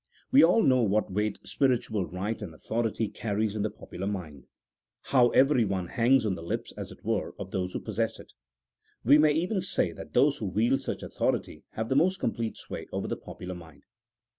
[0.31, 4.47] We all know what weight spiritual right and authority carries in the popular mind:
[5.03, 8.33] how everyone hangs on the lips, as it were, of those who possess it.
[9.05, 12.87] We may even say that those who wield such authority have the most complete sway
[12.91, 13.83] over the popular mind.